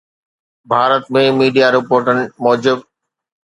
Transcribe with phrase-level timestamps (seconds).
[0.69, 2.77] Bharat ۾ media رپورٽن موجب